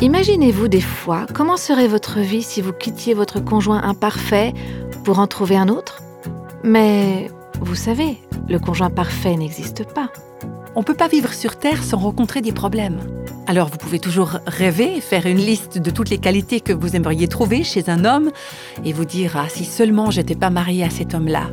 [0.00, 4.54] Imaginez-vous des fois comment serait votre vie si vous quittiez votre conjoint imparfait
[5.02, 6.02] pour en trouver un autre?
[6.62, 7.28] Mais
[7.60, 8.16] vous savez,
[8.48, 10.12] le conjoint parfait n'existe pas.
[10.76, 13.00] On ne peut pas vivre sur Terre sans rencontrer des problèmes.
[13.48, 17.26] Alors vous pouvez toujours rêver, faire une liste de toutes les qualités que vous aimeriez
[17.26, 18.30] trouver chez un homme
[18.84, 21.50] et vous dire ah si seulement j'étais pas mariée à cet homme-là.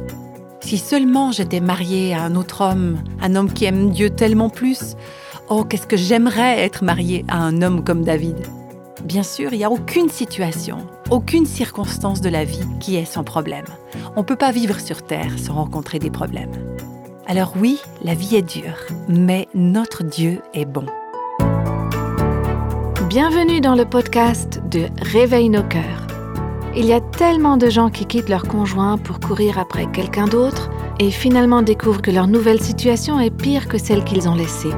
[0.59, 4.95] Si seulement j'étais mariée à un autre homme, un homme qui aime Dieu tellement plus.
[5.47, 8.35] Oh, qu'est-ce que j'aimerais être mariée à un homme comme David.
[9.03, 10.77] Bien sûr, il n'y a aucune situation,
[11.11, 13.65] aucune circonstance de la vie qui est sans problème.
[14.15, 16.51] On ne peut pas vivre sur Terre sans rencontrer des problèmes.
[17.27, 20.87] Alors oui, la vie est dure, mais notre Dieu est bon.
[23.07, 26.07] Bienvenue dans le podcast de Réveille nos cœurs.
[26.75, 30.71] Il y a tellement de gens qui quittent leur conjoint pour courir après quelqu'un d'autre
[30.99, 34.71] et finalement découvrent que leur nouvelle situation est pire que celle qu'ils ont laissée.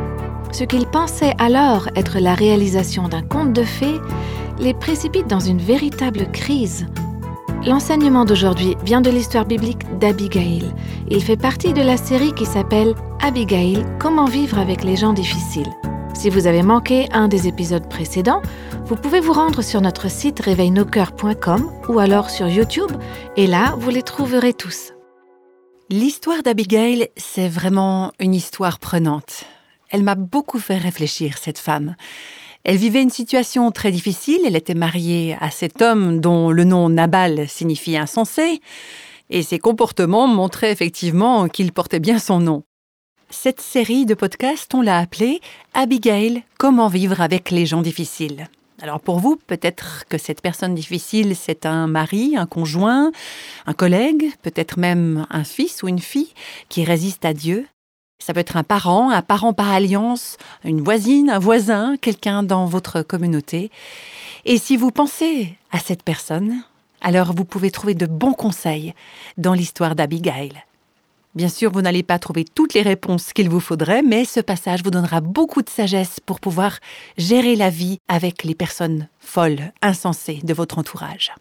[0.52, 4.00] Ce qu'ils pensaient alors être la réalisation d'un conte de fées
[4.60, 6.88] les précipite dans une véritable crise.
[7.66, 10.64] L'enseignement d'aujourd'hui vient de l'histoire biblique d'Abigail.
[11.10, 15.72] Il fait partie de la série qui s'appelle Abigail, comment vivre avec les gens difficiles.
[16.14, 18.42] Si vous avez manqué un des épisodes précédents,
[18.86, 22.92] vous pouvez vous rendre sur notre site réveilnoscoeurs.com ou alors sur YouTube
[23.36, 24.94] et là, vous les trouverez tous.
[25.90, 29.46] L'histoire d'Abigail, c'est vraiment une histoire prenante.
[29.90, 31.96] Elle m'a beaucoup fait réfléchir, cette femme.
[32.64, 36.90] Elle vivait une situation très difficile, elle était mariée à cet homme dont le nom
[36.90, 38.62] Nabal signifie insensé,
[39.30, 42.64] et ses comportements montraient effectivement qu'il portait bien son nom.
[43.30, 45.42] Cette série de podcasts, on l'a appelée
[45.74, 48.48] Abigail, comment vivre avec les gens difficiles.
[48.82, 53.12] Alors pour vous, peut-être que cette personne difficile, c'est un mari, un conjoint,
[53.66, 56.34] un collègue, peut-être même un fils ou une fille
[56.70, 57.66] qui résiste à Dieu.
[58.20, 62.66] Ça peut être un parent, un parent par alliance, une voisine, un voisin, quelqu'un dans
[62.66, 63.72] votre communauté.
[64.46, 66.64] Et si vous pensez à cette personne,
[67.02, 68.94] alors vous pouvez trouver de bons conseils
[69.38, 70.52] dans l'histoire d'Abigail.
[71.36, 74.84] Bien sûr, vous n'allez pas trouver toutes les réponses qu'il vous faudrait, mais ce passage
[74.84, 76.80] vous donnera beaucoup de sagesse pour pouvoir
[77.18, 81.32] gérer la vie avec les personnes folles, insensées de votre entourage.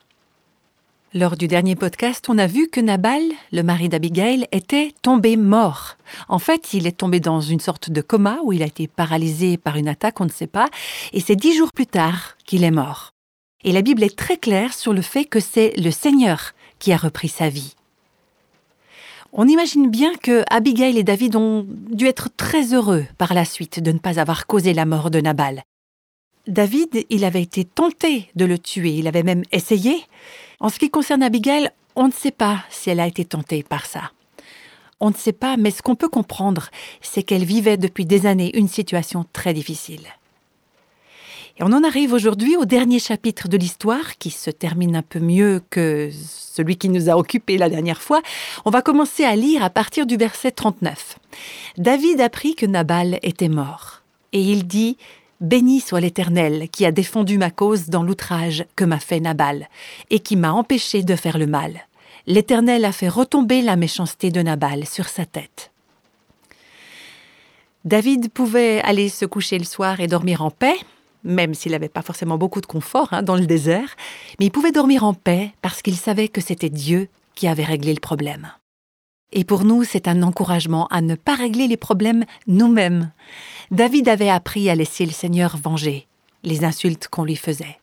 [1.14, 3.22] Lors du dernier podcast, on a vu que Nabal,
[3.52, 5.96] le mari d'Abigail, était tombé mort.
[6.28, 9.56] En fait, il est tombé dans une sorte de coma où il a été paralysé
[9.56, 10.68] par une attaque, on ne sait pas,
[11.12, 13.12] et c'est dix jours plus tard qu'il est mort.
[13.62, 16.96] Et la Bible est très claire sur le fait que c'est le Seigneur qui a
[16.96, 17.74] repris sa vie.
[19.32, 23.80] On imagine bien que Abigail et David ont dû être très heureux par la suite
[23.80, 25.62] de ne pas avoir causé la mort de Nabal.
[26.46, 30.04] David, il avait été tenté de le tuer, il avait même essayé.
[30.60, 33.86] En ce qui concerne Abigail, on ne sait pas si elle a été tentée par
[33.86, 34.12] ça.
[35.00, 36.70] On ne sait pas, mais ce qu'on peut comprendre,
[37.02, 40.06] c'est qu'elle vivait depuis des années une situation très difficile.
[41.58, 45.20] Et on en arrive aujourd'hui au dernier chapitre de l'histoire qui se termine un peu
[45.20, 48.20] mieux que celui qui nous a occupés la dernière fois.
[48.66, 51.18] On va commencer à lire à partir du verset 39.
[51.78, 54.02] David apprit que Nabal était mort.
[54.32, 54.98] Et il dit
[55.40, 59.68] Béni soit l'Éternel qui a défendu ma cause dans l'outrage que m'a fait Nabal
[60.08, 61.86] et qui m'a empêché de faire le mal.
[62.26, 65.72] L'Éternel a fait retomber la méchanceté de Nabal sur sa tête.
[67.84, 70.76] David pouvait aller se coucher le soir et dormir en paix,
[71.22, 73.94] même s'il n'avait pas forcément beaucoup de confort hein, dans le désert,
[74.40, 77.92] mais il pouvait dormir en paix parce qu'il savait que c'était Dieu qui avait réglé
[77.92, 78.50] le problème.
[79.38, 83.12] Et pour nous, c'est un encouragement à ne pas régler les problèmes nous-mêmes.
[83.70, 86.08] David avait appris à laisser le Seigneur venger
[86.42, 87.78] les insultes qu'on lui faisait.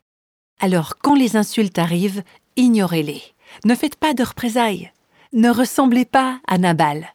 [0.60, 2.24] Alors, quand les insultes arrivent,
[2.56, 3.22] ignorez-les.
[3.66, 4.92] Ne faites pas de représailles.
[5.32, 7.14] Ne ressemblez pas à Nabal.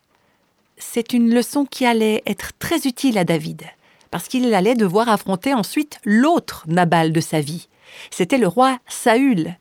[0.77, 3.65] C'est une leçon qui allait être très utile à David
[4.12, 7.68] parce qu'il allait devoir affronter ensuite l'autre Nabal de sa vie.
[8.10, 9.56] C'était le roi Saül.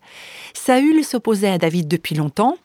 [0.54, 2.56] Saül s'opposait à David depuis longtemps,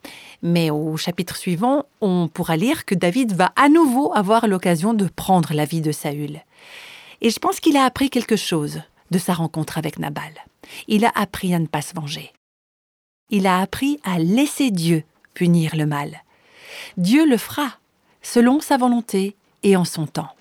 [0.41, 5.07] mais au chapitre suivant, on pourra lire que David va à nouveau avoir l'occasion de
[5.07, 6.41] prendre la vie de Saül.
[7.21, 10.33] Et je pense qu'il a appris quelque chose de sa rencontre avec Nabal.
[10.87, 12.33] Il a appris à ne pas se venger.
[13.29, 15.03] Il a appris à laisser Dieu
[15.33, 16.23] punir le mal.
[16.97, 17.77] Dieu le fera,
[18.21, 20.35] selon sa volonté et en son temps.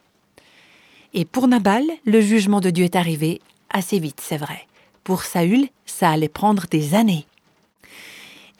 [1.14, 4.66] Et pour Nabal, le jugement de Dieu est arrivé assez vite, c'est vrai.
[5.04, 7.26] Pour Saül, ça allait prendre des années.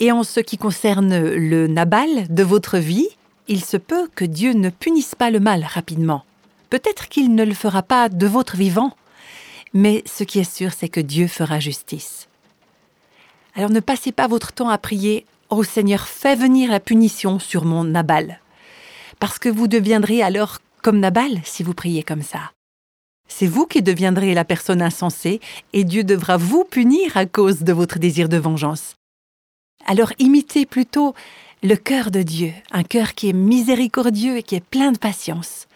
[0.00, 3.08] Et en ce qui concerne le Nabal de votre vie,
[3.48, 6.24] il se peut que Dieu ne punisse pas le mal rapidement.
[6.70, 8.96] Peut-être qu'il ne le fera pas de votre vivant,
[9.74, 12.28] mais ce qui est sûr, c'est que Dieu fera justice.
[13.54, 17.38] Alors ne passez pas votre temps à prier Ô oh Seigneur, fais venir la punition
[17.38, 18.40] sur mon Nabal,
[19.18, 22.52] parce que vous deviendrez alors comme Nabal si vous priez comme ça.
[23.28, 25.40] C'est vous qui deviendrez la personne insensée
[25.72, 28.94] et Dieu devra vous punir à cause de votre désir de vengeance.
[29.86, 31.14] Alors imitez plutôt
[31.62, 35.66] le cœur de Dieu, un cœur qui est miséricordieux et qui est plein de patience.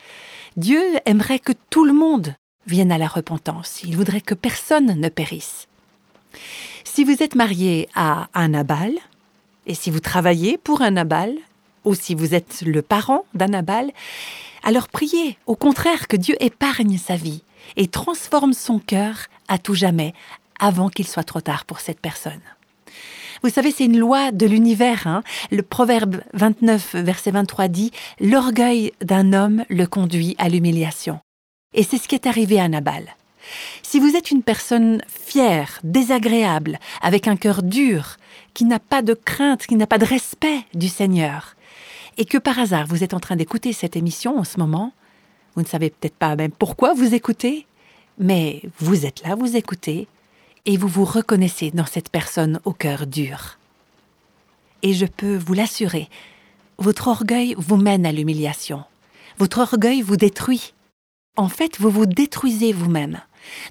[0.57, 2.35] Dieu aimerait que tout le monde
[2.67, 3.83] vienne à la repentance.
[3.85, 5.69] Il voudrait que personne ne périsse.
[6.85, 8.93] Si vous êtes marié à un Nabal,
[9.67, 11.35] et si vous travaillez pour un Nabal,
[11.87, 13.91] ou si vous êtes le parent d'un Nabal,
[14.63, 17.43] alors priez au contraire que Dieu épargne sa vie
[17.77, 20.13] et transforme son cœur à tout jamais
[20.59, 22.41] avant qu'il soit trop tard pour cette personne.
[23.43, 25.07] Vous savez, c'est une loi de l'univers.
[25.07, 25.23] Hein.
[25.51, 27.93] Le proverbe 29, verset 23 dit⁇
[28.31, 31.15] L'orgueil d'un homme le conduit à l'humiliation⁇
[31.75, 33.15] Et c'est ce qui est arrivé à Nabal.
[33.83, 38.17] Si vous êtes une personne fière, désagréable, avec un cœur dur,
[38.55, 41.55] qui n'a pas de crainte, qui n'a pas de respect du Seigneur,
[42.17, 44.93] et que par hasard vous êtes en train d'écouter cette émission en ce moment,
[45.55, 47.67] vous ne savez peut-être pas même pourquoi vous écoutez,
[48.19, 50.09] mais vous êtes là, vous écoutez,
[50.67, 53.59] et vous vous reconnaissez dans cette personne au cœur dur.
[54.83, 56.09] Et je peux vous l'assurer,
[56.79, 58.85] votre orgueil vous mène à l'humiliation.
[59.39, 60.75] Votre orgueil vous détruit.
[61.37, 63.21] En fait, vous vous détruisez vous-même.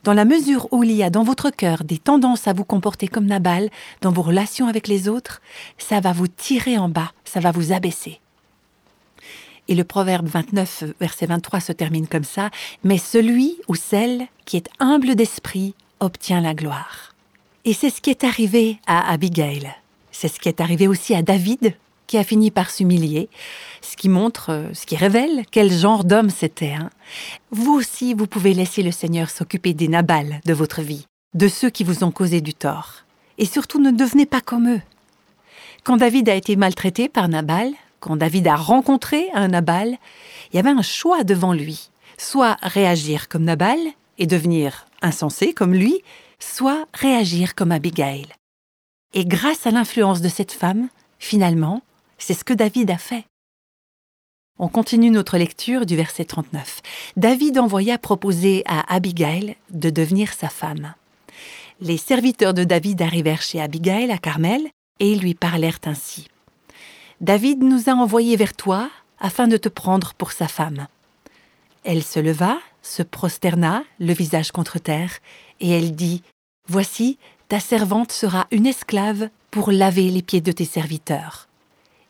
[0.04, 3.08] Dans la mesure où il y a dans votre cœur des tendances à vous comporter
[3.08, 3.70] comme Nabal,
[4.02, 5.42] dans vos relations avec les autres,
[5.78, 8.20] ça va vous tirer en bas, ça va vous abaisser.
[9.68, 12.50] Et le proverbe 29, verset 23 se termine comme ça,
[12.84, 17.14] Mais celui ou celle qui est humble d'esprit obtient la gloire.
[17.66, 19.74] Et c'est ce qui est arrivé à Abigail.
[20.12, 21.76] C'est ce qui est arrivé aussi à David,
[22.08, 23.28] qui a fini par s'humilier,
[23.82, 26.74] ce qui montre, ce qui révèle quel genre d'homme c'était.
[26.74, 26.90] Hein.
[27.52, 31.72] Vous aussi, vous pouvez laisser le Seigneur s'occuper des Nabals de votre vie, de ceux
[31.72, 33.06] qui vous ont causé du tort.
[33.38, 34.82] Et surtout, ne devenez pas comme eux.
[35.84, 39.98] Quand David a été maltraité par Nabal, quand David a rencontré un Nabal,
[40.52, 41.90] il y avait un choix devant lui.
[42.18, 43.80] Soit réagir comme Nabal
[44.18, 46.02] et devenir insensé comme lui,
[46.40, 48.28] soit réagir comme Abigail.
[49.14, 50.90] Et grâce à l'influence de cette femme,
[51.20, 51.82] finalement,
[52.18, 53.26] c'est ce que David a fait.
[54.58, 56.82] On continue notre lecture du verset 39.
[57.18, 60.94] David envoya proposer à Abigail de devenir sa femme.
[61.82, 64.70] Les serviteurs de David arrivèrent chez Abigail à Carmel
[65.02, 66.30] et lui parlèrent ainsi.
[67.22, 68.90] David nous a envoyés vers toi
[69.20, 70.88] afin de te prendre pour sa femme.
[71.84, 75.20] Elle se leva, se prosterna, le visage contre terre,
[75.60, 76.24] et elle dit
[76.68, 77.18] Voici,
[77.48, 81.48] ta servante sera une esclave pour laver les pieds de tes serviteurs.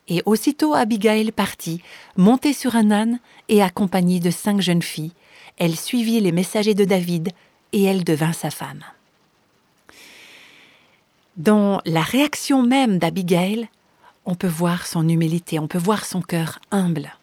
[0.08, 1.82] Et aussitôt Abigail partit,
[2.16, 3.20] montée sur un âne
[3.50, 5.14] et accompagnée de cinq jeunes filles.
[5.58, 7.30] Elle suivit les messagers de David
[7.74, 8.84] et elle devint sa femme.
[11.38, 13.68] Dans la réaction même d'Abigail,
[14.26, 17.14] on peut voir son humilité, on peut voir son cœur humble.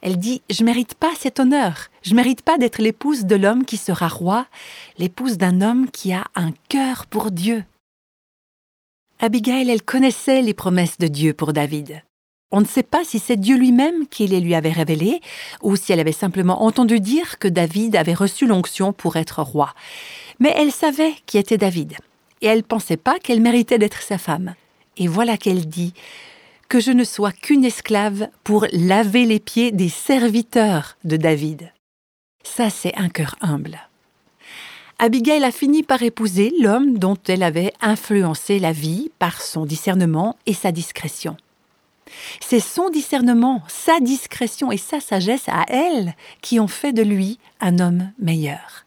[0.00, 3.76] Elle dit Je mérite pas cet honneur, je mérite pas d'être l'épouse de l'homme qui
[3.76, 4.46] sera roi,
[4.98, 7.64] l'épouse d'un homme qui a un cœur pour Dieu.
[9.18, 12.02] Abigail, elle connaissait les promesses de Dieu pour David.
[12.52, 15.20] On ne sait pas si c'est Dieu lui-même qui les lui avait révélées,
[15.62, 19.74] ou si elle avait simplement entendu dire que David avait reçu l'onction pour être roi.
[20.38, 21.94] Mais elle savait qui était David,
[22.42, 24.54] et elle ne pensait pas qu'elle méritait d'être sa femme.
[24.96, 25.92] Et voilà qu'elle dit
[26.68, 31.72] que je ne sois qu'une esclave pour laver les pieds des serviteurs de David.
[32.42, 33.78] Ça, c'est un cœur humble.
[34.98, 40.36] Abigail a fini par épouser l'homme dont elle avait influencé la vie par son discernement
[40.46, 41.36] et sa discrétion.
[42.40, 47.38] C'est son discernement, sa discrétion et sa sagesse à elle qui ont fait de lui
[47.60, 48.86] un homme meilleur.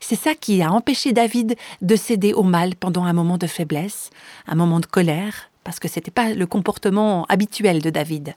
[0.00, 4.10] C'est ça qui a empêché David de céder au mal pendant un moment de faiblesse,
[4.46, 8.34] un moment de colère, parce que ce n'était pas le comportement habituel de David.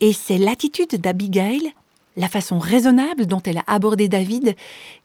[0.00, 1.72] Et c'est l'attitude d'Abigail,
[2.16, 4.56] la façon raisonnable dont elle a abordé David,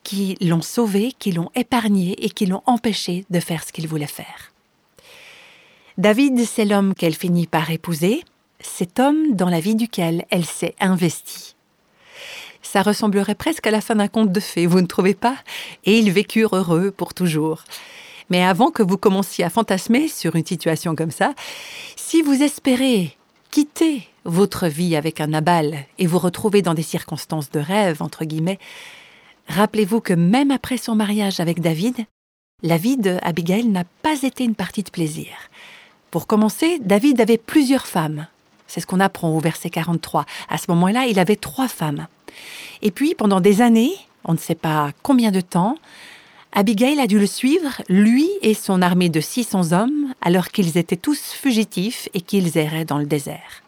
[0.01, 4.07] qui l'ont sauvé, qui l'ont épargné et qui l'ont empêché de faire ce qu'il voulait
[4.07, 4.53] faire.
[5.99, 8.23] David, c'est l'homme qu'elle finit par épouser,
[8.59, 11.55] cet homme dans la vie duquel elle s'est investie.
[12.63, 15.37] Ça ressemblerait presque à la fin d'un conte de fées, vous ne trouvez pas?
[15.85, 17.65] Et ils vécurent heureux pour toujours.
[18.29, 21.33] Mais avant que vous commenciez à fantasmer sur une situation comme ça,
[21.95, 23.15] si vous espérez
[23.51, 28.25] quitter votre vie avec un Nabal et vous retrouver dans des circonstances de rêve, entre
[28.25, 28.59] guillemets,
[29.47, 32.05] rappelez-vous que même après son mariage avec David,
[32.63, 35.31] la vie d'Abigail n'a pas été une partie de plaisir.
[36.09, 38.27] Pour commencer, David avait plusieurs femmes.
[38.67, 40.25] C'est ce qu'on apprend au verset 43.
[40.49, 42.07] À ce moment-là, il avait trois femmes.
[42.81, 45.77] Et puis, pendant des années, on ne sait pas combien de temps,
[46.57, 50.95] Abigail a dû le suivre, lui et son armée de 600 hommes, alors qu'ils étaient
[50.95, 53.61] tous fugitifs et qu'ils erraient dans le désert.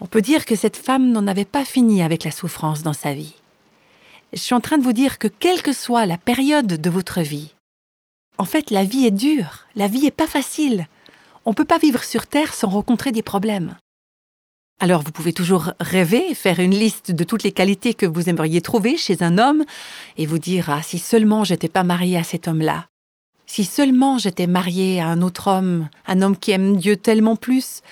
[0.00, 3.12] On peut dire que cette femme n'en avait pas fini avec la souffrance dans sa
[3.12, 3.34] vie.
[4.32, 7.20] Je suis en train de vous dire que quelle que soit la période de votre
[7.22, 7.54] vie,
[8.38, 10.88] en fait, la vie est dure, la vie n'est pas facile.
[11.44, 13.76] On ne peut pas vivre sur Terre sans rencontrer des problèmes.
[14.80, 18.60] Alors vous pouvez toujours rêver, faire une liste de toutes les qualités que vous aimeriez
[18.60, 19.64] trouver chez un homme
[20.18, 22.86] et vous dire ah si seulement j'étais pas mariée à cet homme-là.
[23.46, 27.82] Si seulement j'étais mariée à un autre homme, un homme qui aime Dieu tellement plus.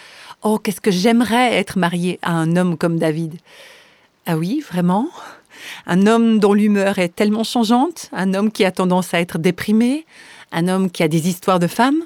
[0.43, 3.35] Oh, qu'est-ce que j'aimerais être mariée à un homme comme David.
[4.27, 5.09] Ah oui, vraiment
[5.87, 10.05] Un homme dont l'humeur est tellement changeante, un homme qui a tendance à être déprimé,
[10.51, 12.03] un homme qui a des histoires de femmes.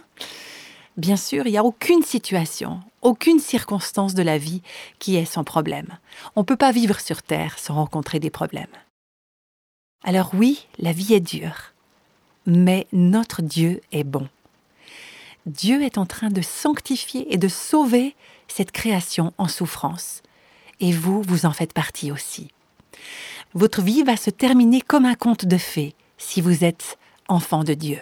[0.97, 4.63] Bien sûr, il n'y a aucune situation, aucune circonstance de la vie
[4.99, 5.99] qui est sans problème.
[6.37, 8.67] On ne peut pas vivre sur Terre sans rencontrer des problèmes.
[10.05, 11.73] Alors oui, la vie est dure,
[12.47, 14.29] mais notre Dieu est bon.
[15.45, 18.15] Dieu est en train de sanctifier et de sauver
[18.49, 20.23] cette création en souffrance.
[20.81, 22.49] Et vous, vous en faites partie aussi.
[23.55, 26.99] Votre vie va se terminer comme un conte de fées si vous êtes
[27.29, 28.01] enfant de Dieu.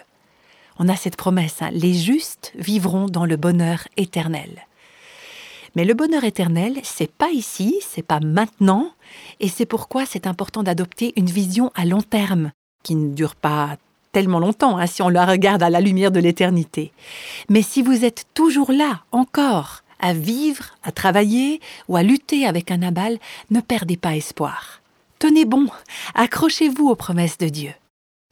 [0.77, 4.65] On a cette promesse, hein, les justes vivront dans le bonheur éternel.
[5.75, 8.91] Mais le bonheur éternel, c'est pas ici, c'est pas maintenant,
[9.39, 12.51] et c'est pourquoi c'est important d'adopter une vision à long terme,
[12.83, 13.77] qui ne dure pas
[14.13, 16.93] tellement longtemps hein, si on la regarde à la lumière de l'éternité.
[17.49, 22.71] Mais si vous êtes toujours là, encore, à vivre, à travailler ou à lutter avec
[22.71, 23.17] un abal,
[23.51, 24.81] ne perdez pas espoir.
[25.19, 25.67] Tenez bon,
[26.13, 27.73] accrochez-vous aux promesses de Dieu.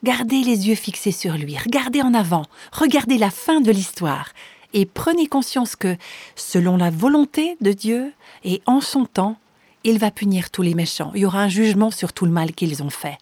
[0.03, 4.33] Gardez les yeux fixés sur lui, regardez en avant, regardez la fin de l'histoire,
[4.73, 5.95] et prenez conscience que,
[6.35, 8.11] selon la volonté de Dieu
[8.43, 9.37] et en son temps,
[9.85, 11.11] il va punir tous les méchants.
[11.15, 13.17] Il y aura un jugement sur tout le mal qu'ils ont fait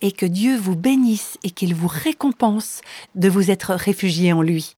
[0.00, 2.82] et que Dieu vous bénisse et qu'il vous récompense
[3.14, 4.74] de vous être réfugié en lui.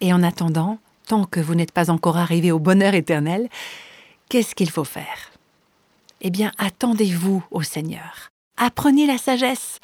[0.00, 3.48] Et en attendant, tant que vous n'êtes pas encore arrivé au bonheur éternel,
[4.28, 5.32] qu'est-ce qu'il faut faire?
[6.20, 8.30] Eh bien, attendez-vous au Seigneur.
[8.56, 9.80] Apprenez la sagesse.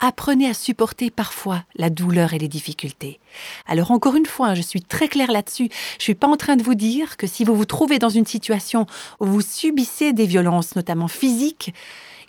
[0.00, 3.20] Apprenez à supporter parfois la douleur et les difficultés.
[3.66, 5.68] Alors encore une fois, je suis très claire là-dessus.
[5.98, 8.26] Je suis pas en train de vous dire que si vous vous trouvez dans une
[8.26, 8.86] situation
[9.20, 11.72] où vous subissez des violences, notamment physiques,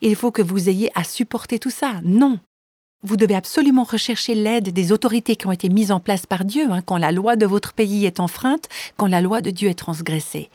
[0.02, 2.02] il faut que vous ayez à supporter tout ça.
[2.04, 2.40] Non.
[3.02, 6.68] Vous devez absolument rechercher l'aide des autorités qui ont été mises en place par Dieu
[6.70, 8.68] hein, quand la loi de votre pays est enfreinte,
[8.98, 10.50] quand la loi de Dieu est transgressée.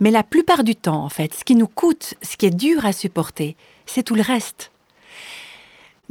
[0.00, 2.86] Mais la plupart du temps, en fait, ce qui nous coûte, ce qui est dur
[2.86, 4.71] à supporter, c'est tout le reste.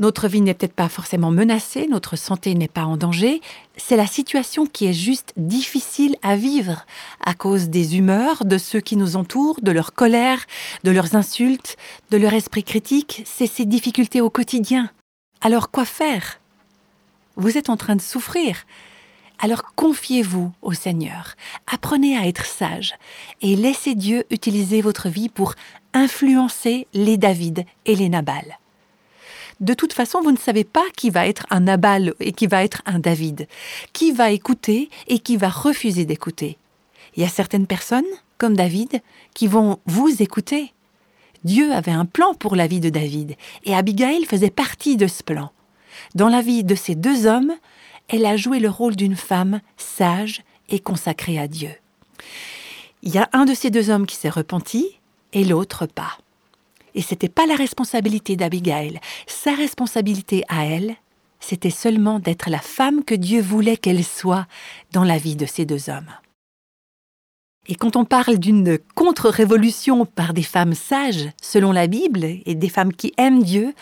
[0.02, 3.40] Notre vie n'est peut-être pas forcément menacée, notre santé n'est pas en danger,
[3.78, 6.88] c'est la situation qui est juste difficile à vivre
[7.24, 10.40] à cause des humeurs de ceux qui nous entourent, de leur colère,
[10.84, 11.78] de leurs insultes,
[12.10, 14.90] de leur esprit critique, c'est ces difficultés au quotidien.
[15.40, 16.40] Alors quoi faire?
[17.36, 18.58] Vous êtes en train de souffrir.
[19.38, 21.36] Alors confiez-vous au Seigneur,
[21.72, 22.96] apprenez à être sage
[23.44, 25.54] et laissez Dieu utiliser votre vie pour
[25.94, 28.58] influencer les David et les Nabal
[29.62, 32.64] de toute façon, vous ne savez pas qui va être un Nabal et qui va
[32.64, 33.48] être un David,
[33.94, 36.58] qui va écouter et qui va refuser d'écouter.
[37.16, 38.04] Il y a certaines personnes,
[38.40, 39.02] comme David,
[39.36, 40.74] qui vont vous écouter.
[41.44, 45.24] Dieu avait un plan pour la vie de David, et Abigail faisait partie de ce
[45.24, 45.52] plan.
[46.16, 47.54] Dans la vie de ces deux hommes,
[48.08, 51.72] elle a joué le rôle d'une femme sage et consacrée à Dieu.
[53.04, 55.00] Il y a un de ces deux hommes qui s'est repenti
[55.34, 56.18] et l'autre pas.
[56.96, 59.00] Et c'était pas la responsabilité d'Abigail.
[59.28, 60.96] Sa responsabilité à elle,
[61.40, 64.48] c'était seulement d'être la femme que Dieu voulait qu'elle soit
[64.92, 66.12] dans la vie de ces deux hommes.
[67.68, 72.70] Et quand on parle d'une contre-révolution par des femmes sages, selon la Bible, et des
[72.70, 73.74] femmes qui aiment Dieu,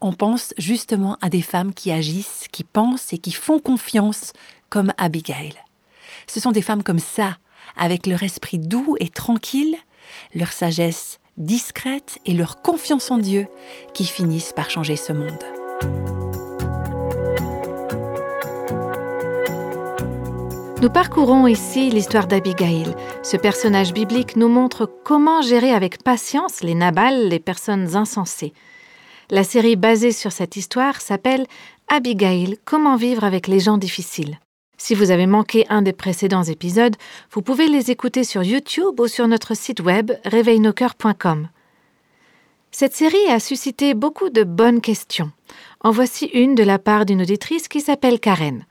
[0.00, 4.32] on pense justement à des femmes qui agissent, qui pensent et qui font confiance,
[4.68, 5.54] comme Abigail.
[6.26, 7.38] Ce sont des femmes comme ça,
[7.76, 9.76] avec leur esprit doux et tranquille,
[10.34, 13.46] leur sagesse discrète et leur confiance en Dieu
[13.94, 15.44] qui finissent par changer ce monde.
[20.82, 22.94] Nous parcourons ici l'histoire d'Abigail.
[23.22, 28.52] Ce personnage biblique nous montre comment gérer avec patience les Nabal, les personnes insensées.
[29.30, 31.46] La série basée sur cette histoire s'appelle
[31.88, 34.38] Abigail, comment vivre avec les gens difficiles.
[34.78, 36.96] Si vous avez manqué un des précédents épisodes,
[37.32, 41.48] vous pouvez les écouter sur YouTube ou sur notre site web réveilnoscoeurs.com.
[42.70, 45.32] Cette série a suscité beaucoup de bonnes questions.
[45.80, 48.66] En voici une de la part d'une auditrice qui s'appelle Karen.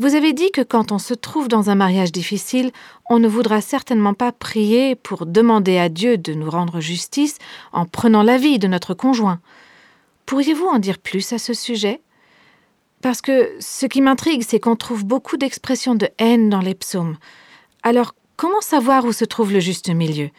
[0.00, 2.70] Vous avez dit que quand on se trouve dans un mariage difficile,
[3.08, 7.38] on ne voudra certainement pas prier pour demander à Dieu de nous rendre justice
[7.72, 9.40] en prenant l'avis de notre conjoint.
[10.26, 12.00] Pourriez-vous en dire plus à ce sujet?
[13.00, 17.16] Parce que ce qui m'intrigue, c'est qu'on trouve beaucoup d'expressions de haine dans les psaumes.
[17.82, 20.30] Alors, comment savoir où se trouve le juste milieu?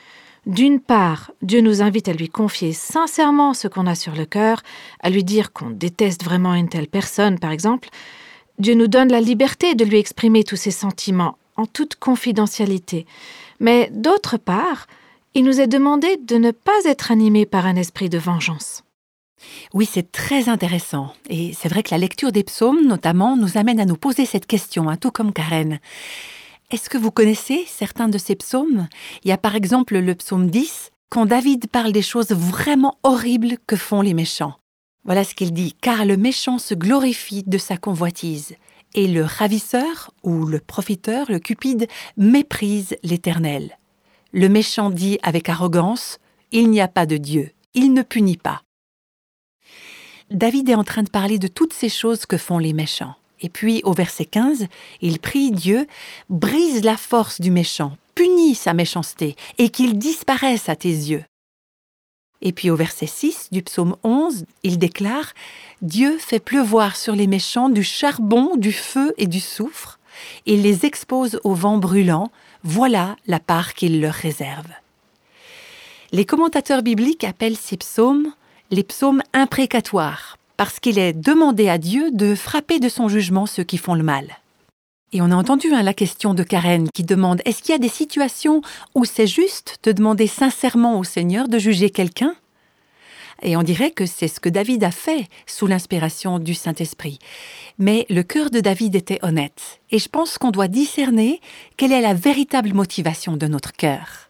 [0.46, 4.62] D'une part, Dieu nous invite à lui confier sincèrement ce qu'on a sur le cœur,
[5.02, 7.90] à lui dire qu'on déteste vraiment une telle personne, par exemple.
[8.58, 13.06] Dieu nous donne la liberté de lui exprimer tous ses sentiments en toute confidentialité.
[13.60, 14.88] Mais d'autre part,
[15.34, 18.84] il nous est demandé de ne pas être animé par un esprit de vengeance.
[19.74, 21.14] Oui, c'est très intéressant.
[21.30, 24.46] Et c'est vrai que la lecture des psaumes, notamment, nous amène à nous poser cette
[24.46, 25.80] question, hein, tout comme Karen.
[26.72, 28.88] Est-ce que vous connaissez certains de ces psaumes?
[29.24, 33.58] Il y a par exemple le psaume 10, quand David parle des choses vraiment horribles
[33.66, 34.54] que font les méchants.
[35.04, 38.56] Voilà ce qu'il dit, car le méchant se glorifie de sa convoitise,
[38.94, 43.78] et le ravisseur ou le profiteur, le cupide, méprise l'Éternel.
[44.32, 46.20] Le méchant dit avec arrogance,
[46.52, 48.62] Il n'y a pas de Dieu, il ne punit pas.
[50.32, 53.16] David est en train de parler de toutes ces choses que font les méchants.
[53.42, 54.68] Et puis au verset 15,
[55.02, 55.88] il prie Dieu,
[56.30, 61.24] brise la force du méchant, punis sa méchanceté, et qu'il disparaisse à tes yeux.
[62.42, 65.34] Et puis au verset 6 du psaume 11, il déclare
[65.82, 70.00] Dieu fait pleuvoir sur les méchants du charbon, du feu et du soufre,
[70.46, 72.32] et les expose au vent brûlant,
[72.64, 74.68] voilà la part qu'il leur réserve.
[76.12, 78.32] Les commentateurs bibliques appellent ces psaumes
[78.72, 83.64] les psaumes imprécatoires, parce qu'il est demandé à Dieu de frapper de son jugement ceux
[83.64, 84.38] qui font le mal.
[85.12, 87.80] Et on a entendu hein, la question de Karen qui demande Est-ce qu'il y a
[87.80, 88.62] des situations
[88.94, 92.36] où c'est juste de demander sincèrement au Seigneur de juger quelqu'un?
[93.42, 97.20] Et on dirait que c'est ce que David a fait sous l'inspiration du Saint-Esprit.
[97.80, 99.80] Mais le cœur de David était honnête.
[99.92, 101.40] Et je pense qu'on doit discerner
[101.78, 104.29] quelle est la véritable motivation de notre cœur.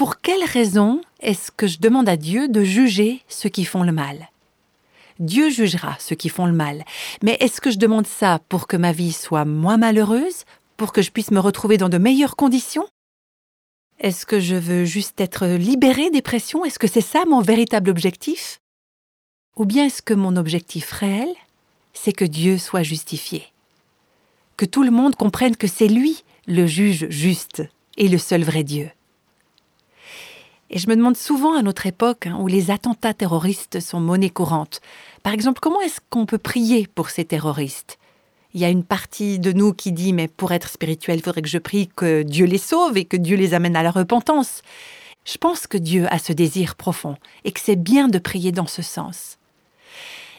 [0.00, 3.92] Pour quelle raison est-ce que je demande à Dieu de juger ceux qui font le
[3.92, 4.30] mal?
[5.18, 6.86] Dieu jugera ceux qui font le mal.
[7.22, 10.46] Mais est-ce que je demande ça pour que ma vie soit moins malheureuse,
[10.78, 12.88] pour que je puisse me retrouver dans de meilleures conditions?
[13.98, 16.64] Est-ce que je veux juste être libérée des pressions?
[16.64, 18.58] Est-ce que c'est ça mon véritable objectif?
[19.56, 21.28] Ou bien est-ce que mon objectif réel,
[21.92, 23.52] c'est que Dieu soit justifié?
[24.56, 27.64] Que tout le monde comprenne que c'est lui le juge juste
[27.98, 28.90] et le seul vrai Dieu
[30.70, 34.30] et je me demande souvent à notre époque, hein, où les attentats terroristes sont monnaie
[34.30, 34.80] courante,
[35.22, 37.98] par exemple, comment est-ce qu'on peut prier pour ces terroristes?
[38.54, 41.42] Il y a une partie de nous qui dit, mais pour être spirituel, il faudrait
[41.42, 44.62] que je prie que Dieu les sauve et que Dieu les amène à la repentance.
[45.24, 48.66] Je pense que Dieu a ce désir profond et que c'est bien de prier dans
[48.66, 49.38] ce sens.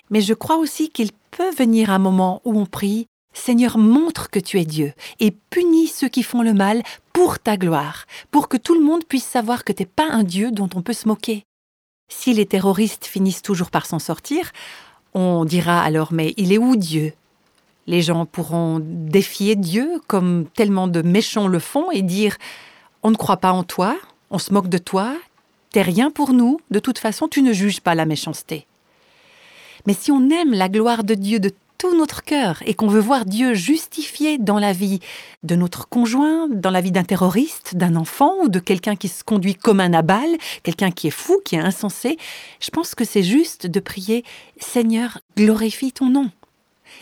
[0.10, 4.40] Mais je crois aussi qu'il peut venir un moment où on prie Seigneur, montre que
[4.40, 8.58] tu es Dieu et punis ceux qui font le mal pour ta gloire, pour que
[8.58, 11.08] tout le monde puisse savoir que tu n'es pas un Dieu dont on peut se
[11.08, 11.44] moquer.
[12.10, 14.52] Si les terroristes finissent toujours par s'en sortir,
[15.14, 17.14] on dira alors mais il est où Dieu?
[17.88, 22.38] Les gens pourront défier Dieu comme tellement de méchants le font et dire
[23.02, 23.98] on ne croit pas en toi,
[24.30, 25.16] on se moque de toi,
[25.72, 28.68] t'es rien pour nous, de toute façon tu ne juges pas la méchanceté.
[29.88, 33.00] Mais si on aime la gloire de Dieu de tout notre cœur et qu'on veut
[33.00, 35.00] voir Dieu justifié dans la vie
[35.42, 39.24] de notre conjoint, dans la vie d'un terroriste, d'un enfant ou de quelqu'un qui se
[39.24, 40.30] conduit comme un abal,
[40.62, 42.18] quelqu'un qui est fou, qui est insensé,
[42.60, 44.24] je pense que c'est juste de prier
[44.60, 46.30] Seigneur, glorifie ton nom.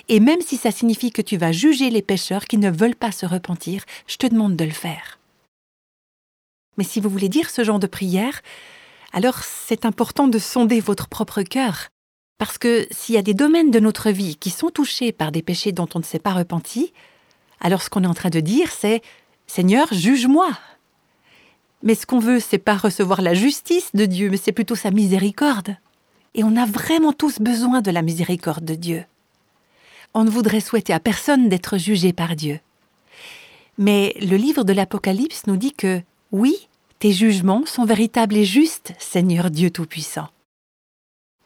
[0.07, 3.11] Et même si ça signifie que tu vas juger les pécheurs qui ne veulent pas
[3.11, 5.19] se repentir, je te demande de le faire.
[6.77, 8.39] Mais si vous voulez dire ce genre de prière,
[9.11, 11.89] alors c'est important de sonder votre propre cœur
[12.39, 15.43] parce que s'il y a des domaines de notre vie qui sont touchés par des
[15.43, 16.93] péchés dont on ne s'est pas repenti,
[17.59, 19.01] alors ce qu'on est en train de dire, c'est
[19.45, 20.49] Seigneur, juge-moi.
[21.83, 24.89] Mais ce qu'on veut, c'est pas recevoir la justice de Dieu, mais c'est plutôt sa
[24.89, 25.75] miséricorde.
[26.33, 29.03] Et on a vraiment tous besoin de la miséricorde de Dieu.
[30.13, 32.61] On ne voudrait souhaiter à personne d'être jugé par Dieu.
[33.77, 38.93] Mais le livre de l'Apocalypse nous dit que, oui, tes jugements sont véritables et justes,
[38.97, 40.29] Seigneur Dieu Tout-Puissant.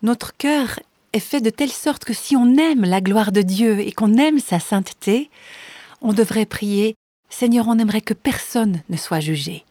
[0.03, 0.81] Notre cœur
[1.13, 4.17] est fait de telle sorte que si on aime la gloire de Dieu et qu'on
[4.17, 5.29] aime sa sainteté,
[6.01, 6.95] on devrait prier
[7.29, 9.63] Seigneur, on aimerait que personne ne soit jugé.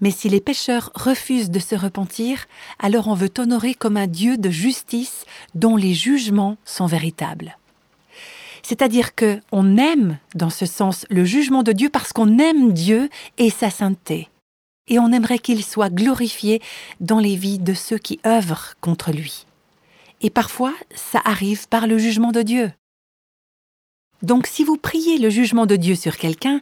[0.00, 2.46] Mais si les pécheurs refusent de se repentir,
[2.78, 7.58] alors on veut t'honorer comme un Dieu de justice dont les jugements sont véritables.
[8.62, 13.10] C'est-à-dire que on aime, dans ce sens, le jugement de Dieu parce qu'on aime Dieu
[13.36, 14.28] et sa sainteté.
[14.86, 16.62] Et on aimerait qu'il soit glorifié
[17.00, 19.44] dans les vies de ceux qui œuvrent contre lui
[20.20, 22.72] et parfois ça arrive par le jugement de Dieu.
[24.22, 26.60] Donc si vous priez le jugement de Dieu sur quelqu'un,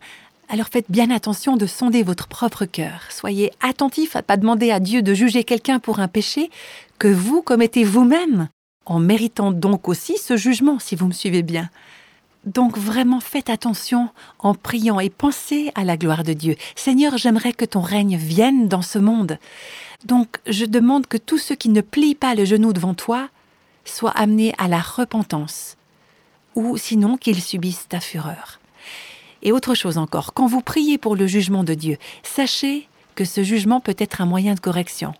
[0.48, 3.02] alors faites bien attention de sonder votre propre cœur.
[3.10, 6.50] Soyez attentif à ne pas demander à Dieu de juger quelqu'un pour un péché
[6.98, 8.48] que vous commettez vous-même,
[8.84, 11.68] en méritant donc aussi ce jugement, si vous me suivez bien.
[12.44, 16.54] Donc vraiment faites attention en priant et pensez à la gloire de Dieu.
[16.76, 19.38] Seigneur, j'aimerais que ton règne vienne dans ce monde.
[20.04, 23.30] Donc je demande que tous ceux qui ne plient pas le genou devant toi
[23.88, 25.76] soient amenés à la repentance,
[26.54, 28.60] ou sinon qu'ils subissent ta fureur.
[29.42, 33.42] Et autre chose encore, quand vous priez pour le jugement de Dieu, sachez que ce
[33.42, 35.14] jugement peut être un moyen de correction.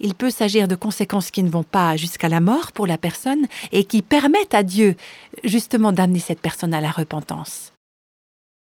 [0.00, 3.46] Il peut s'agir de conséquences qui ne vont pas jusqu'à la mort pour la personne
[3.72, 4.96] et qui permettent à Dieu
[5.44, 7.72] justement d'amener cette personne à la repentance.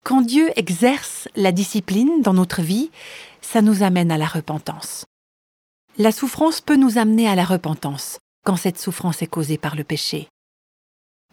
[0.04, 2.90] Quand Dieu exerce la discipline dans notre vie,
[3.40, 5.04] ça nous amène à la repentance.
[5.98, 9.82] La souffrance peut nous amener à la repentance quand cette souffrance est causée par le
[9.82, 10.28] péché.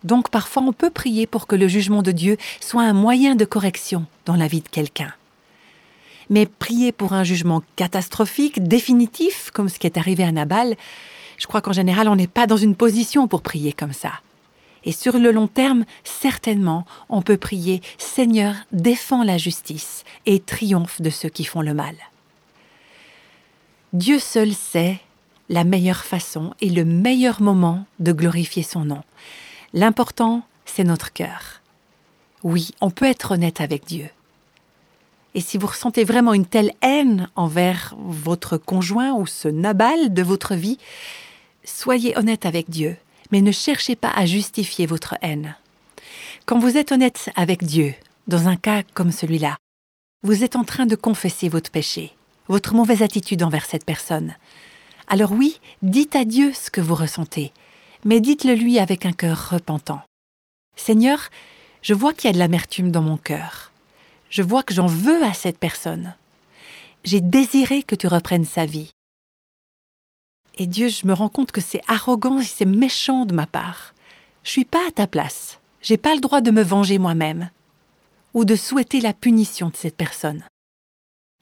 [0.04, 3.46] Donc parfois on peut prier pour que le jugement de Dieu soit un moyen de
[3.46, 5.14] correction dans la vie de quelqu'un.
[6.32, 10.76] Mais prier pour un jugement catastrophique, définitif, comme ce qui est arrivé à Nabal,
[11.38, 14.14] je crois qu'en général, on n'est pas dans une position pour prier comme ça.
[14.84, 21.00] Et sur le long terme, certainement, on peut prier Seigneur, défends la justice et triomphe
[21.00, 21.96] de ceux qui font le mal.
[23.94, 25.00] Dieu seul sait
[25.50, 29.04] la meilleure façon et le meilleur moment de glorifier son nom.
[29.74, 31.62] L'important, c'est notre cœur.
[32.44, 34.10] Oui, on peut être honnête avec Dieu.
[35.36, 40.22] Et si vous ressentez vraiment une telle haine envers votre conjoint ou ce Nabal de
[40.22, 40.78] votre vie,
[41.64, 42.98] soyez honnête avec Dieu,
[43.32, 45.56] mais ne cherchez pas à justifier votre haine.
[46.46, 47.96] Quand vous êtes honnête avec Dieu,
[48.28, 49.58] dans un cas comme celui-là,
[50.22, 52.14] vous êtes en train de confesser votre péché,
[52.48, 54.36] votre mauvaise attitude envers cette personne.
[55.08, 57.52] Alors oui, dites à Dieu ce que vous ressentez,
[58.06, 60.02] mais dites-le lui avec un cœur repentant.
[60.76, 61.30] Seigneur,
[61.82, 63.74] je vois qu'il y a de l'amertume dans mon cœur
[64.34, 66.16] je vois que j'en veux à cette personne.
[67.04, 68.90] J'ai désiré que tu reprennes sa vie.
[70.56, 73.94] Et Dieu, je me rends compte que c'est arrogant et c'est méchant de ma part.
[74.44, 75.60] Je suis pas à ta place.
[75.84, 77.52] J'ai pas le droit de me venger moi-même
[78.34, 80.44] ou de souhaiter la punition de cette personne.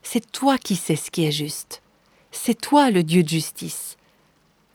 [0.03, 1.81] C'est toi qui sais ce qui est juste.
[2.31, 3.97] C'est toi le Dieu de justice.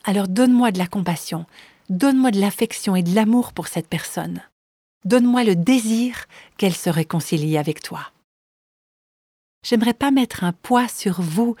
[0.03, 1.45] Alors donne-moi de la compassion,
[1.89, 4.41] donne-moi de l'affection et de l'amour pour cette personne.
[5.05, 6.25] Donne-moi le désir
[6.57, 8.11] qu'elle se réconcilie avec toi.
[9.65, 11.55] J'aimerais pas mettre un poids sur vous,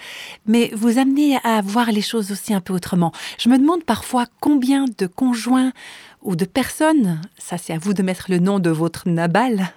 [0.45, 3.11] mais vous amener à voir les choses aussi un peu autrement.
[3.37, 5.73] Je me demande parfois combien de conjoints
[6.21, 9.73] ou de personnes, ça c'est à vous de mettre le nom de votre Nabal,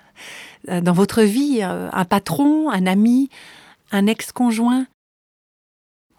[0.68, 3.30] euh, dans votre vie, euh, un patron, un ami,
[3.90, 4.87] un ex-conjoint.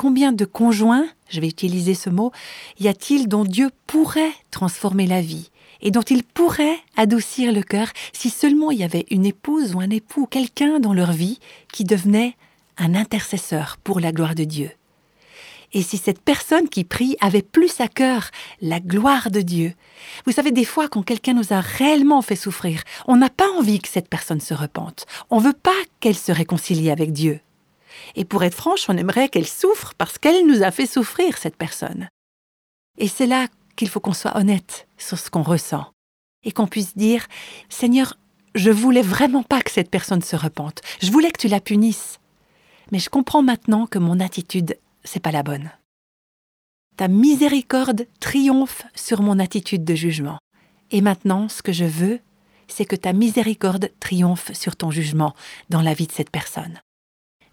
[0.02, 2.32] Combien de conjoints, je vais utiliser ce mot,
[2.80, 7.90] y a-t-il dont Dieu pourrait transformer la vie et dont il pourrait adoucir le cœur
[8.12, 11.38] si seulement il y avait une épouse ou un époux, quelqu'un dans leur vie
[11.72, 12.36] qui devenait
[12.80, 14.72] un intercesseur pour la gloire de Dieu?
[15.72, 19.76] Et si cette personne qui prie avait plus à cœur la gloire de Dieu.
[20.26, 23.80] Vous savez, des fois, quand quelqu'un nous a réellement fait souffrir, on n'a pas envie
[23.80, 25.06] que cette personne se repente.
[25.30, 27.40] On veut pas qu'elle se réconcilie avec Dieu.
[28.16, 31.56] Et pour être franche, on aimerait qu'elle souffre parce qu'elle nous a fait souffrir, cette
[31.56, 32.10] personne.
[32.98, 35.92] Et c'est là qu'il faut qu'on soit honnête sur ce qu'on ressent
[36.44, 37.28] et qu'on puisse dire
[37.70, 38.18] Seigneur,
[38.56, 40.82] je voulais vraiment pas que cette personne se repente.
[41.02, 42.20] Je voulais que tu la punisses.
[42.92, 45.72] Mais je comprends maintenant que mon attitude, c'est pas la bonne.
[46.98, 50.40] Ta miséricorde triomphe sur mon attitude de jugement.
[50.92, 52.20] Et maintenant, ce que je veux,
[52.68, 55.34] c'est que ta miséricorde triomphe sur ton jugement
[55.70, 56.80] dans la vie de cette personne.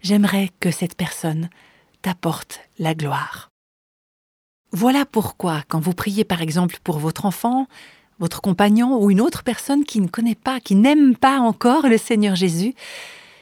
[0.01, 1.49] J'aimerais que cette personne
[2.01, 3.49] t'apporte la gloire.
[4.71, 7.67] Voilà pourquoi, quand vous priez par exemple pour votre enfant,
[8.19, 11.97] votre compagnon ou une autre personne qui ne connaît pas, qui n'aime pas encore le
[11.97, 12.75] Seigneur Jésus,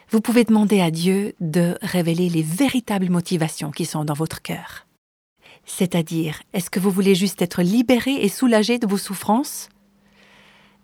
[0.09, 4.87] vous pouvez demander à Dieu de révéler les véritables motivations qui sont dans votre cœur.
[5.65, 9.67] C'est-à-dire, est-ce que vous voulez juste être libéré et soulagé de vos souffrances?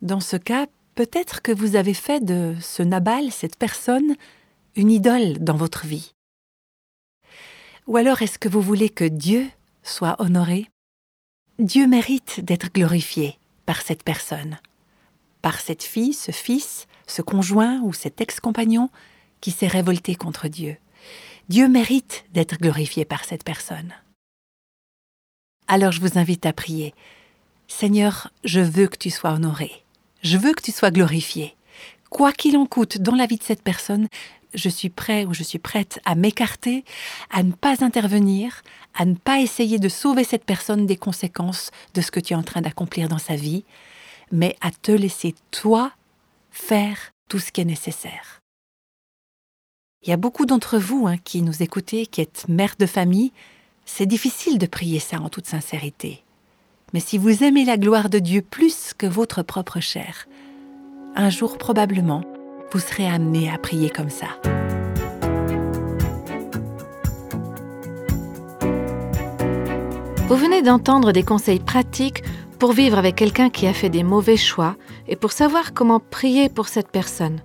[0.01, 4.15] Dans ce cas, peut-être que vous avez fait de ce Nabal, cette personne,
[4.75, 6.13] une idole dans votre vie.
[7.85, 9.49] Ou alors est-ce que vous voulez que Dieu
[9.83, 10.69] soit honoré,
[11.59, 14.57] Dieu mérite d'être glorifié par cette personne,
[15.41, 18.89] par cette fille, ce fils, ce conjoint ou cet ex-compagnon
[19.41, 20.77] qui s'est révolté contre Dieu.
[21.49, 23.93] Dieu mérite d'être glorifié par cette personne.
[25.67, 26.95] Alors je vous invite à prier.
[27.67, 29.83] Seigneur, je veux que tu sois honoré.
[30.23, 31.55] Je veux que tu sois glorifié.
[32.09, 34.07] Quoi qu'il en coûte dans la vie de cette personne,
[34.53, 36.85] je suis prêt ou je suis prête à m'écarter,
[37.29, 38.61] à ne pas intervenir,
[38.93, 42.35] à ne pas essayer de sauver cette personne des conséquences de ce que tu es
[42.35, 43.65] en train d'accomplir dans sa vie,
[44.31, 45.91] mais à te laisser toi
[46.51, 48.41] faire tout ce qui est nécessaire.
[50.03, 53.31] Il y a beaucoup d'entre vous hein, qui nous écoutez, qui êtes mère de famille,
[53.85, 56.23] c'est difficile de prier ça en toute sincérité.
[56.93, 60.27] Mais si vous aimez la gloire de Dieu plus que votre propre chair,
[61.15, 62.23] un jour probablement,
[62.73, 64.27] vous serez amené à prier comme ça.
[70.27, 72.23] Vous venez d'entendre des conseils pratiques
[72.57, 74.75] pour vivre avec quelqu'un qui a fait des mauvais choix
[75.07, 77.41] et pour savoir comment prier pour cette personne.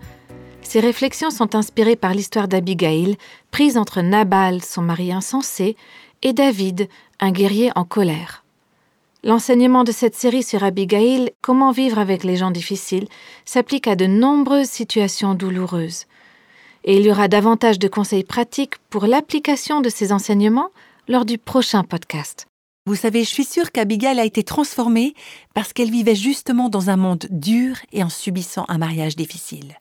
[0.63, 3.17] Ces réflexions sont inspirées par l'histoire d'Abigail,
[3.51, 5.77] prise entre Nabal, son mari insensé,
[6.23, 6.89] et David,
[7.21, 8.45] un guerrier en colère.
[9.25, 13.09] L'enseignement de cette série sur Abigail, Comment vivre avec les gens difficiles,
[13.45, 16.05] s'applique à de nombreuses situations douloureuses.
[16.85, 20.71] Et il y aura davantage de conseils pratiques pour l'application de ces enseignements
[21.09, 22.47] lors du prochain podcast.
[22.87, 25.15] Vous savez, je suis sûre qu'Abigail a été transformée
[25.53, 29.81] parce qu'elle vivait justement dans un monde dur et en subissant un mariage difficile.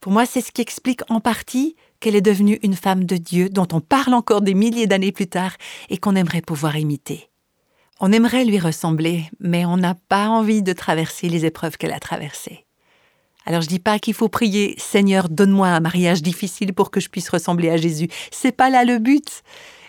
[0.00, 3.48] Pour moi, c'est ce qui explique en partie qu'elle est devenue une femme de Dieu
[3.48, 5.56] dont on parle encore des milliers d'années plus tard
[5.88, 7.30] et qu'on aimerait pouvoir imiter.
[8.00, 12.00] On aimerait lui ressembler, mais on n'a pas envie de traverser les épreuves qu'elle a
[12.00, 12.64] traversées.
[13.46, 17.08] Alors je dis pas qu'il faut prier Seigneur, donne-moi un mariage difficile pour que je
[17.08, 18.08] puisse ressembler à Jésus.
[18.30, 19.42] C'est pas là le but.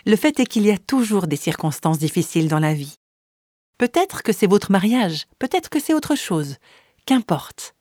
[0.04, 2.96] Le fait est qu'il y a toujours des circonstances difficiles dans la vie.
[3.78, 6.56] Peut-être que c'est votre mariage, peut-être que c'est autre chose,
[7.06, 7.74] qu'importe.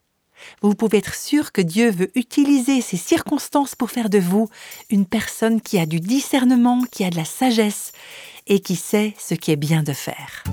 [0.62, 4.50] Vous pouvez être sûr que Dieu veut utiliser ces circonstances pour faire de vous
[4.90, 7.94] une personne qui a du discernement, qui a de la sagesse
[8.48, 10.44] et qui sait ce qui est bien de faire.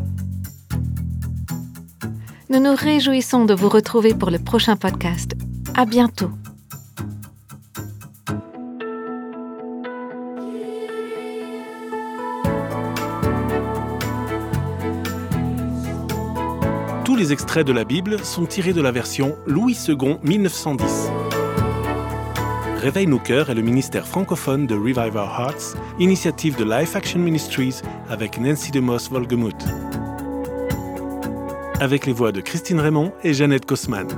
[2.49, 5.33] Nous nous réjouissons de vous retrouver pour le prochain podcast.
[5.75, 6.31] À bientôt.
[17.05, 21.11] Tous les extraits de la Bible sont tirés de la version Louis II 1910.
[22.83, 27.21] Réveille nos cœurs est le ministère francophone de Revive Our Hearts, initiative de Life Action
[27.21, 29.55] Ministries avec Nancy DeMoss Volgemuth.
[31.79, 34.09] Avec les voix de Christine Raymond et Jeannette Kosman.